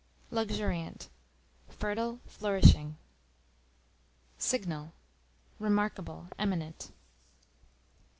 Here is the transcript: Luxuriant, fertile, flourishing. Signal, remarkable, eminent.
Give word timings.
Luxuriant, 0.31 1.09
fertile, 1.69 2.21
flourishing. 2.25 2.97
Signal, 4.39 4.93
remarkable, 5.59 6.27
eminent. 6.39 6.89